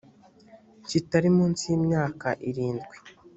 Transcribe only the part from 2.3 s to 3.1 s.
irindwi